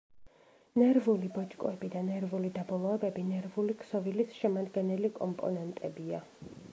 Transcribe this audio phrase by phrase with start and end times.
[0.81, 6.23] ნერვული ბოჭკოები და ნერვული დაბოლოებები ნერვული ქსოვილის შემადგენელი კომპონენტებია.